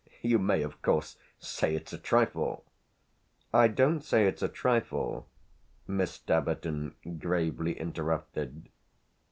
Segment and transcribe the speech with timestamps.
[0.23, 2.65] You may, of course, say it's a trifle!"
[3.53, 5.27] "I don't say it's a trifle,"
[5.85, 8.69] Miss Staverton gravely interrupted.